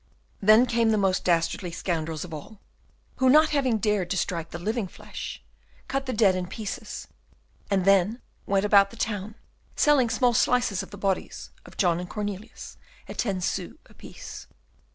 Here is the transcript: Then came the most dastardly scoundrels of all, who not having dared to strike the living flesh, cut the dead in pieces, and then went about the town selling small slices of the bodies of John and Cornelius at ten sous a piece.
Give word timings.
Then 0.41 0.65
came 0.65 0.89
the 0.89 0.97
most 0.97 1.23
dastardly 1.23 1.71
scoundrels 1.71 2.25
of 2.25 2.33
all, 2.33 2.59
who 3.17 3.29
not 3.29 3.49
having 3.49 3.77
dared 3.77 4.09
to 4.09 4.17
strike 4.17 4.49
the 4.49 4.57
living 4.57 4.87
flesh, 4.87 5.43
cut 5.87 6.07
the 6.07 6.11
dead 6.11 6.33
in 6.35 6.47
pieces, 6.47 7.07
and 7.69 7.85
then 7.85 8.19
went 8.47 8.65
about 8.65 8.89
the 8.89 8.97
town 8.97 9.35
selling 9.75 10.09
small 10.09 10.33
slices 10.33 10.81
of 10.81 10.89
the 10.89 10.97
bodies 10.97 11.51
of 11.67 11.77
John 11.77 11.99
and 11.99 12.09
Cornelius 12.09 12.77
at 13.07 13.19
ten 13.19 13.41
sous 13.41 13.75
a 13.85 13.93
piece. 13.93 14.47